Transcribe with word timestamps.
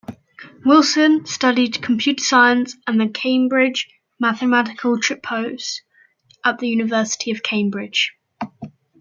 Wilson 0.65 1.27
studied 1.27 1.83
computer 1.83 2.23
science 2.23 2.75
and 2.87 2.99
the 2.99 3.07
Cambridge 3.07 3.87
Mathematical 4.19 4.97
Tripos 4.99 5.81
at 6.43 6.57
the 6.57 6.67
University 6.69 7.29
of 7.29 7.43
Cambridge. 7.43 8.11